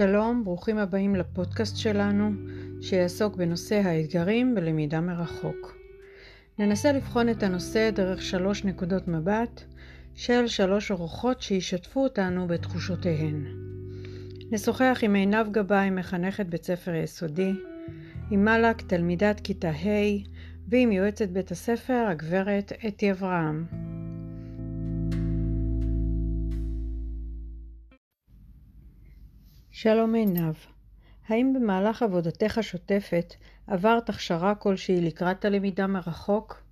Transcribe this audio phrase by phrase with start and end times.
[0.00, 2.30] שלום, ברוכים הבאים לפודקאסט שלנו,
[2.80, 5.76] שיעסוק בנושא האתגרים בלמידה מרחוק.
[6.58, 9.62] ננסה לבחון את הנושא דרך שלוש נקודות מבט
[10.14, 13.44] של שלוש אורחות שישתפו אותנו בתחושותיהן.
[14.50, 17.52] נשוחח עם עינב גבאי, מחנכת בית ספר יסודי,
[18.30, 20.18] עם מלק, תלמידת כיתה ה',
[20.68, 23.89] ועם יועצת בית הספר, הגברת אתי אברהם.
[29.82, 30.54] שלום עינב,
[31.28, 33.34] האם במהלך עבודתך השוטפת
[33.66, 36.62] עברת הכשרה כלשהי לקראת הלמידה מרחוק?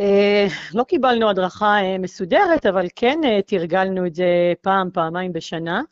[0.00, 5.82] אה, לא קיבלנו הדרכה אה, מסודרת, אבל כן אה, תרגלנו את זה פעם, פעמיים בשנה.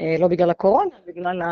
[0.00, 1.42] אה, לא בגלל הקורונה, בגלל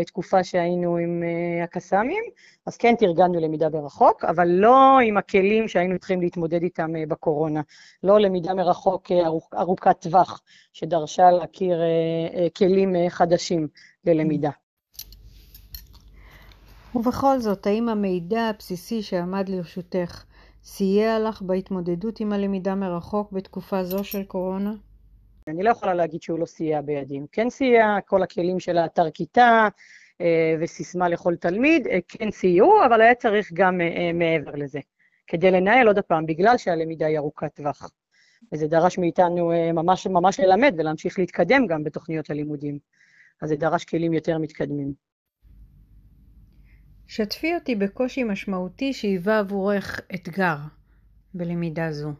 [0.00, 2.24] התקופה שהיינו עם אה, הקסאמים,
[2.66, 7.60] אז כן תרגלנו למידה ברחוק, אבל לא עם הכלים שהיינו צריכים להתמודד איתם אה, בקורונה.
[8.02, 11.80] לא למידה מרחוק ארוכ, ארוכת טווח, שדרשה להכיר
[12.56, 13.68] כלים חדשים
[14.04, 14.50] ללמידה.
[16.94, 20.24] ובכל זאת, האם המידע הבסיסי שעמד לרשותך
[20.64, 24.72] סייע לך בהתמודדות עם הלמידה מרחוק בתקופה זו של קורונה?
[25.48, 27.20] אני לא יכולה להגיד שהוא לא סייע בידי.
[27.32, 29.68] כן סייע, כל הכלים של האתר כיתה
[30.20, 34.80] אה, וסיסמה לכל תלמיד, אה, כן סייעו, אבל היה צריך גם אה, מעבר לזה,
[35.26, 37.90] כדי לנהל עוד פעם, בגלל שהלמידה היא ארוכת טווח.
[38.52, 42.78] וזה דרש מאיתנו ממש ממש ללמד ולהמשיך להתקדם גם בתוכניות הלימודים.
[43.42, 44.92] אז זה דרש כלים יותר מתקדמים.
[47.06, 50.56] שתפי אותי בקושי משמעותי שהיווה עבורך אתגר
[51.34, 52.10] בלמידה זו.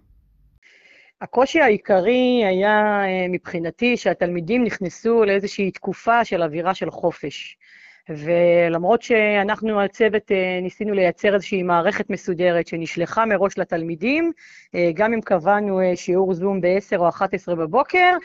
[1.21, 7.57] הקושי העיקרי היה אה, מבחינתי שהתלמידים נכנסו לאיזושהי תקופה של אווירה של חופש.
[8.09, 14.33] ולמרות שאנחנו, הצוות, אה, ניסינו לייצר איזושהי מערכת מסודרת שנשלחה מראש לתלמידים,
[14.75, 18.17] אה, גם אם קבענו שיעור זום ב-10 או 11 בבוקר,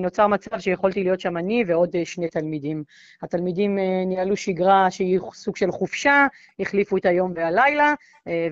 [0.00, 2.84] נוצר מצב שיכולתי להיות שם אני ועוד שני תלמידים.
[3.22, 6.26] התלמידים ניהלו שגרה שהיא סוג של חופשה,
[6.60, 7.94] החליפו את היום והלילה,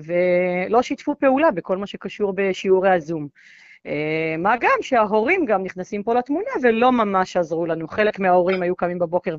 [0.03, 3.27] ולא שיתפו פעולה בכל מה שקשור בשיעורי הזום.
[3.87, 7.87] אה, מה גם שההורים גם נכנסים פה לתמונה ולא ממש עזרו לנו.
[7.87, 9.35] חלק מההורים היו קמים בבוקר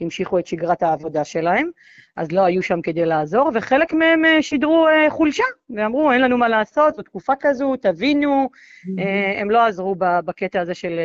[0.00, 1.70] והמשיכו את שגרת העבודה שלהם,
[2.16, 5.44] אז לא היו שם כדי לעזור, וחלק מהם אה, שידרו אה, חולשה,
[5.76, 9.02] ואמרו, אין לנו מה לעשות, זו תקופה כזו, תבינו, mm-hmm.
[9.40, 11.00] הם לא עזרו בקטע הזה של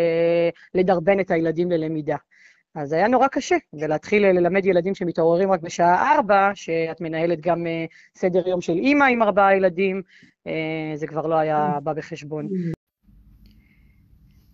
[0.76, 2.16] לדרבן את הילדים ללמידה.
[2.76, 7.66] אז היה נורא קשה, ולהתחיל ללמד ילדים שמתעוררים רק בשעה ארבע, שאת מנהלת גם
[8.16, 10.02] סדר יום של אימא עם ארבעה ילדים,
[10.96, 12.48] זה כבר לא היה בא בחשבון.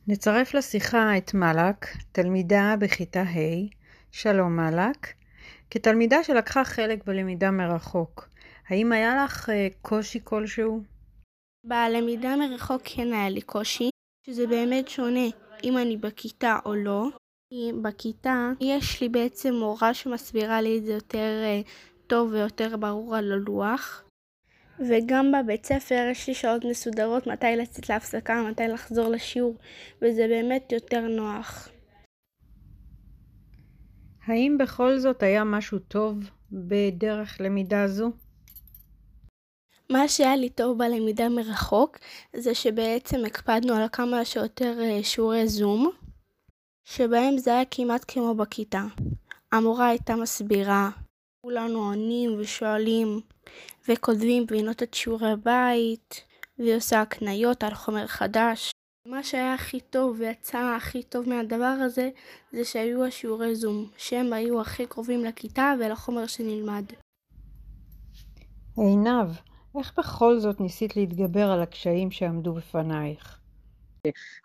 [0.07, 3.69] נצרף לשיחה את מלק, תלמידה בכיתה ה',
[4.11, 5.07] שלום מלק.
[5.69, 8.29] כתלמידה שלקחה חלק בלמידה מרחוק,
[8.67, 10.81] האם היה לך uh, קושי כלשהו?
[11.65, 13.89] בלמידה מרחוק כן היה לי קושי,
[14.25, 15.27] שזה באמת שונה
[15.63, 17.07] אם אני בכיתה או לא.
[17.81, 21.69] בכיתה יש לי בעצם מורה שמסבירה לי את זה יותר uh,
[22.07, 24.03] טוב ויותר ברור על הלוח.
[24.79, 29.55] וגם בבית ספר יש לי שעות מסודרות מתי לצאת להפסקה, מתי לחזור לשיעור,
[30.01, 31.69] וזה באמת יותר נוח.
[34.27, 36.17] האם בכל זאת היה משהו טוב
[36.51, 38.11] בדרך למידה זו?
[39.89, 41.97] מה שהיה לי טוב בלמידה מרחוק
[42.35, 45.91] זה שבעצם הקפדנו על כמה שיותר אה, שיעורי זום,
[46.83, 48.83] שבהם זה היה כמעט כמו בכיתה.
[49.51, 50.89] המורה הייתה מסבירה,
[51.45, 53.21] כולנו עונים ושואלים,
[53.89, 56.25] וכותבים פינות את שיעורי הבית,
[56.59, 58.71] והיא עושה הקניות על חומר חדש.
[59.07, 62.09] מה שהיה הכי טוב ויצא הכי טוב מהדבר הזה,
[62.51, 66.85] זה שהיו השיעורי זום, שהם היו הכי קרובים לכיתה ולחומר שנלמד.
[68.77, 69.29] עינב,
[69.77, 73.42] איך בכל זאת ניסית להתגבר על הקשיים שעמדו בפנייך?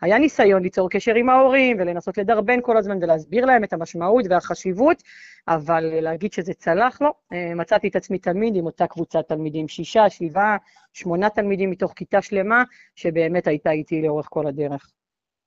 [0.00, 5.02] היה ניסיון ליצור קשר עם ההורים ולנסות לדרבן כל הזמן ולהסביר להם את המשמעות והחשיבות,
[5.48, 7.12] אבל להגיד שזה צלח, לא.
[7.32, 10.56] אה, מצאתי את עצמי תמיד עם אותה קבוצת תלמידים, שישה, שבעה,
[10.92, 12.62] שמונה תלמידים מתוך כיתה שלמה,
[12.94, 14.90] שבאמת הייתה איתי לאורך כל הדרך.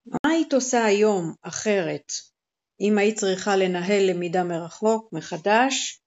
[0.06, 2.12] מה היית עושה היום אחרת,
[2.81, 6.02] אם היית צריכה לנהל למידה מרחוק מחדש?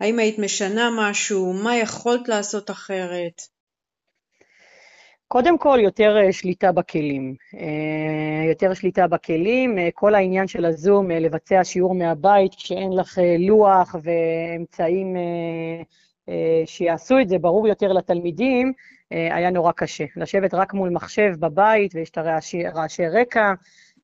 [0.00, 1.52] האם היית משנה משהו?
[1.52, 3.57] מה יכולת לעשות אחרת?
[5.28, 7.34] קודם כל, יותר אה, שליטה בכלים.
[7.54, 13.96] אה, יותר שליטה בכלים, אה, כל העניין של הזום, לבצע שיעור מהבית כשאין לך לוח
[14.02, 15.16] ואמצעים
[16.66, 18.72] שיעשו את זה, ברור יותר לתלמידים,
[19.10, 20.04] היה נורא קשה.
[20.16, 23.52] לשבת רק מול מחשב בבית, ויש את הרעשי רקע,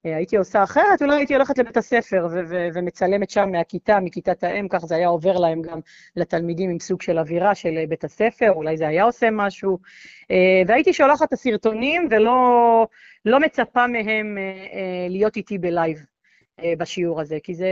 [0.04, 2.28] הייתי עושה אחרת, אולי הייתי הולכת לבית הספר
[2.74, 5.78] ומצלמת שם מהכיתה, מכיתת האם, כך זה היה עובר להם גם
[6.16, 9.78] לתלמידים עם סוג של אווירה של בית הספר, אולי זה היה עושה משהו.
[10.30, 12.86] אה, והייתי שולחת את הסרטונים ולא
[13.24, 16.13] לא מצפה מהם אה, אה, להיות איתי בלייב.
[16.78, 17.68] בשיעור הזה, כי זה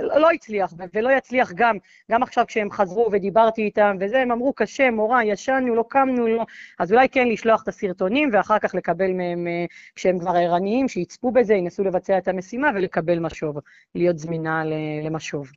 [0.00, 1.76] לא הצליח ולא יצליח גם,
[2.10, 6.44] גם עכשיו כשהם חזרו ודיברתי איתם וזה, הם אמרו קשה, מורה, ישנו, לא קמנו, לא,
[6.78, 9.46] אז אולי כן לשלוח את הסרטונים ואחר כך לקבל מהם,
[9.94, 13.56] כשהם כבר ערניים, שיצפו בזה, ינסו לבצע את המשימה ולקבל משוב,
[13.94, 14.62] להיות זמינה
[15.04, 15.50] למשוב.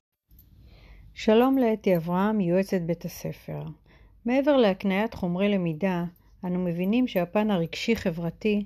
[1.14, 3.60] שלום לאתי אברהם, יועצת בית הספר.
[4.26, 6.04] מעבר להקניית חומרי למידה,
[6.46, 8.66] אנו מבינים שהפן הרגשי-חברתי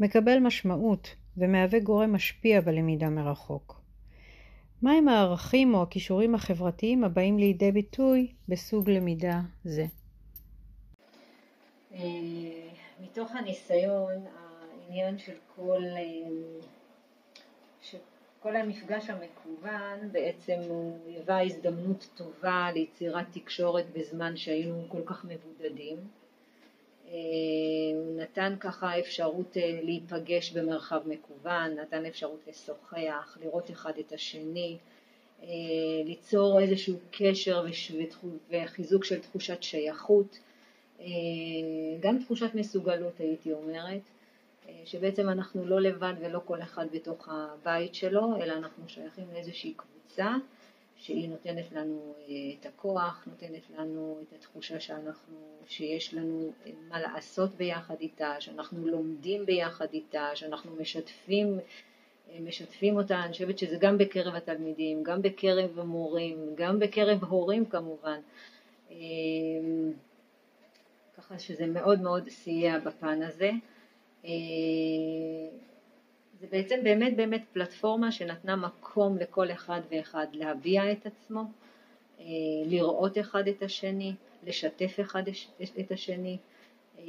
[0.00, 3.82] מקבל משמעות ומהווה גורם משפיע בלמידה מרחוק.
[4.82, 9.86] מהם הערכים או הכישורים החברתיים הבאים לידי ביטוי בסוג למידה זה?
[11.94, 11.98] אה,
[13.00, 14.24] מתוך הניסיון,
[14.88, 16.30] העניין של כל, אה,
[17.80, 17.98] של
[18.42, 20.60] כל המפגש המקוון בעצם
[21.06, 25.96] היווה הזדמנות טובה ליצירת תקשורת בזמן שהיינו כל כך מבודדים.
[27.12, 27.18] אה,
[28.16, 34.76] נתן ככה אפשרות אה, להיפגש במרחב מקוון, נתן אפשרות לשוחח, לראות אחד את השני,
[35.42, 35.48] אה,
[36.04, 37.64] ליצור איזשהו קשר
[38.50, 40.38] וחיזוק של תחושת שייכות,
[42.00, 44.00] גם תחושת מסוגלות הייתי אומרת,
[44.84, 50.34] שבעצם אנחנו לא לבד ולא כל אחד בתוך הבית שלו, אלא אנחנו שייכים לאיזושהי קבוצה
[51.02, 57.00] שהיא נותנת לנו אה, את הכוח, נותנת לנו את התחושה שאנחנו, שיש לנו אה, מה
[57.00, 61.58] לעשות ביחד איתה, שאנחנו לומדים ביחד איתה, שאנחנו משתפים,
[62.30, 67.64] אה, משתפים אותה, אני חושבת שזה גם בקרב התלמידים, גם בקרב המורים, גם בקרב הורים
[67.64, 68.20] כמובן,
[71.16, 73.50] ככה שזה מאוד מאוד סייע בפן הזה.
[76.42, 81.40] זה בעצם באמת באמת פלטפורמה שנתנה מקום לכל אחד ואחד להביע את עצמו,
[82.20, 82.24] אה,
[82.66, 84.14] לראות אחד את השני,
[84.46, 85.22] לשתף אחד
[85.80, 86.38] את השני,
[86.98, 87.04] אה,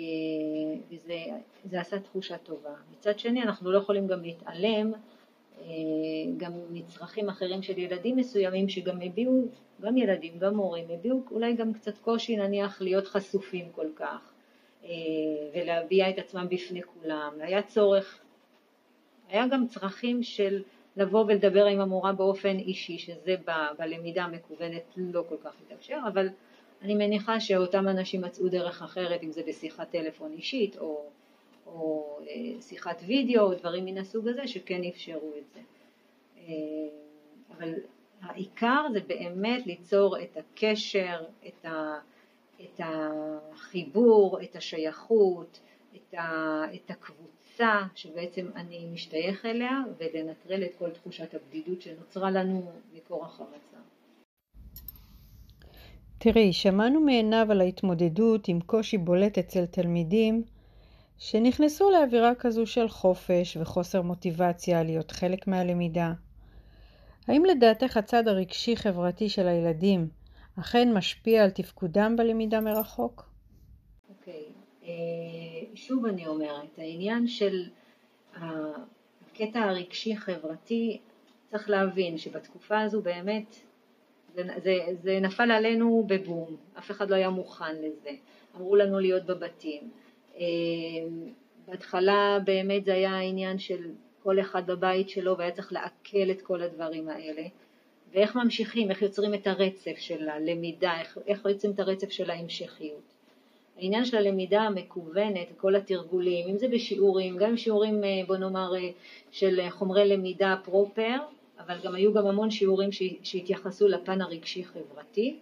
[1.65, 2.73] וזה עשה תחושה טובה.
[2.91, 4.91] מצד שני אנחנו לא יכולים גם להתעלם
[5.61, 5.67] אה,
[6.37, 9.47] גם מצרכים אחרים של ילדים מסוימים שגם הביעו,
[9.81, 14.33] גם ילדים, גם מורים, הביעו אולי גם קצת קושי נניח להיות חשופים כל כך
[15.53, 17.33] ולהביע את עצמם בפני כולם.
[17.39, 18.22] היה צורך
[19.33, 20.63] היה גם צרכים של
[20.97, 26.29] לבוא ולדבר עם המורה באופן אישי, שזה ב- בלמידה המקוונת לא כל כך מתאפשר, אבל
[26.81, 31.05] אני מניחה שאותם אנשים מצאו דרך אחרת, אם זה בשיחת טלפון אישית או,
[31.65, 35.59] או אה, שיחת וידאו או דברים מן הסוג הזה, שכן אפשרו את זה.
[36.37, 36.43] אה,
[37.57, 37.73] אבל
[38.21, 41.99] העיקר זה באמת ליצור את הקשר, את, ה,
[42.61, 45.59] את החיבור, את השייכות,
[45.95, 47.42] את, ה, את הקבוצה.
[47.53, 53.77] קבוצה שבעצם אני משתייך אליה ולנטרל את כל תחושת הבדידות שנוצרה לנו מכורח המצב.
[56.17, 60.43] תראי, שמענו מעינב על ההתמודדות עם קושי בולט אצל תלמידים
[61.17, 66.13] שנכנסו לאווירה כזו של חופש וחוסר מוטיבציה להיות חלק מהלמידה.
[67.27, 70.07] האם לדעתך הצד הרגשי-חברתי של הילדים
[70.59, 73.29] אכן משפיע על תפקודם בלמידה מרחוק?
[74.09, 74.83] אוקיי, okay.
[75.75, 77.63] שוב אני אומרת, העניין של
[78.35, 80.99] הקטע הרגשי-חברתי,
[81.51, 83.55] צריך להבין שבתקופה הזו באמת
[84.35, 88.09] זה, זה, זה נפל עלינו בבום, אף אחד לא היה מוכן לזה,
[88.55, 89.89] אמרו לנו להיות בבתים.
[90.37, 90.43] אה,
[91.67, 93.91] בהתחלה באמת זה היה העניין של
[94.23, 97.43] כל אחד בבית שלו והיה צריך לעכל את כל הדברים האלה.
[98.11, 103.12] ואיך ממשיכים, איך יוצרים את הרצף של הלמידה, איך, איך יוצרים את הרצף של ההמשכיות.
[103.77, 108.89] העניין של הלמידה המקוונת, כל התרגולים, אם זה בשיעורים, גם שיעורים אה, בוא נאמר אה,
[109.31, 111.17] של חומרי למידה פרופר,
[111.59, 112.89] אבל גם היו גם המון שיעורים
[113.23, 115.37] שהתייחסו לפן הרגשי חברתי,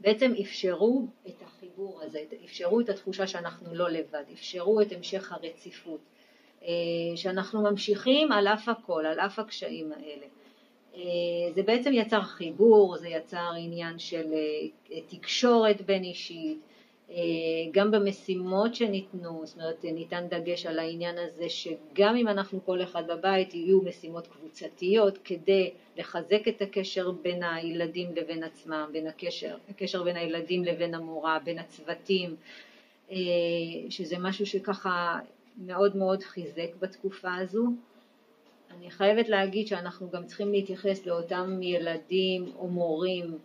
[0.00, 6.00] בעצם אפשרו את החיבור הזה, אפשרו את התחושה שאנחנו לא לבד, אפשרו את המשך הרציפות,
[6.62, 6.68] אה,
[7.16, 10.26] שאנחנו ממשיכים על אף הכל, על אף הקשיים האלה.
[11.54, 14.34] זה בעצם יצר חיבור, זה יצר עניין של
[15.08, 16.71] תקשורת בין אישית, אה,
[17.72, 23.02] גם במשימות שניתנו, זאת אומרת ניתן דגש על העניין הזה שגם אם אנחנו כל אחד
[23.06, 30.02] בבית יהיו משימות קבוצתיות כדי לחזק את הקשר בין הילדים לבין עצמם, בין הקשר, הקשר
[30.02, 32.36] בין הילדים לבין המורה, בין הצוותים,
[33.10, 33.16] אה,
[33.90, 35.18] שזה משהו שככה
[35.66, 37.66] מאוד מאוד חיזק בתקופה הזו.
[38.76, 43.38] אני חייבת להגיד שאנחנו גם צריכים להתייחס לאותם ילדים או מורים אה,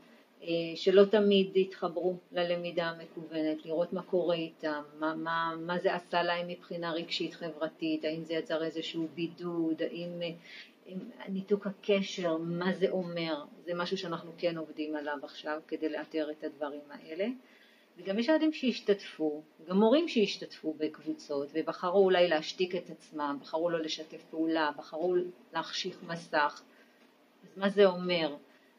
[0.76, 6.48] שלא תמיד התחברו ללמידה המקוונת, לראות מה קורה איתם, מה, מה, מה זה עשה להם
[6.48, 10.22] מבחינה רגשית חברתית, האם זה יצר איזשהו בידוד, האם
[10.86, 16.32] עם ניתוק הקשר, מה זה אומר, זה משהו שאנחנו כן עובדים עליו עכשיו כדי לאתר
[16.32, 17.28] את הדברים האלה.
[17.98, 23.80] וגם יש ילדים שהשתתפו, גם מורים שהשתתפו בקבוצות ובחרו אולי להשתיק את עצמם, בחרו לא
[23.80, 25.16] לשתף פעולה, בחרו
[25.54, 26.62] להחשיך מסך.
[27.44, 28.36] אז מה זה אומר?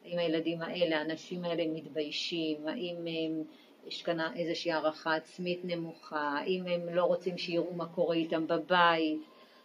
[0.08, 2.68] האם הילדים האלה, האנשים האלה מתביישים?
[2.68, 3.42] האם הם,
[3.86, 6.38] יש כאן איזושהי הערכה עצמית נמוכה?
[6.38, 9.18] האם הם לא רוצים שיראו מה קורה איתם בבית?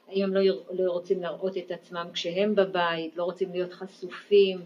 [0.07, 3.17] האם הם לא, לא רוצים להראות את עצמם כשהם בבית?
[3.17, 4.65] לא רוצים להיות חשופים?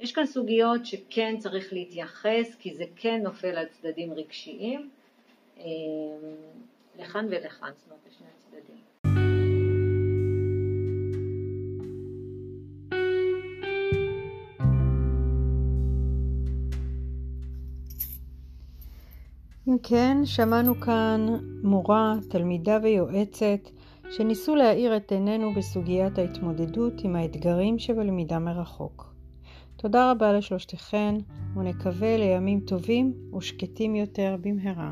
[0.00, 4.90] יש כאן סוגיות שכן צריך להתייחס כי זה כן נופל על צדדים רגשיים
[5.58, 5.64] אה,
[6.98, 8.93] לכאן ולכאן, זאת אומרת לשני הצדדים.
[19.68, 21.26] אם כן, שמענו כאן
[21.62, 23.70] מורה, תלמידה ויועצת
[24.10, 29.14] שניסו להאיר את עינינו בסוגיית ההתמודדות עם האתגרים שבלמידה מרחוק.
[29.76, 31.14] תודה רבה לשלושתכן,
[31.56, 34.90] ונקווה לימים טובים ושקטים יותר במהרה.